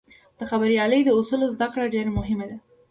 د 0.37 0.41
خبریالۍ 0.51 1.01
د 1.05 1.09
اصولو 1.19 1.53
زدهکړه 1.55 1.85
ډېره 1.93 2.11
مهمه 2.19 2.45
ده. 2.49 2.57